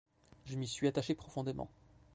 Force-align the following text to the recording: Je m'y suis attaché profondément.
Je 0.45 0.55
m'y 0.55 0.67
suis 0.67 0.87
attaché 0.87 1.13
profondément. 1.13 1.69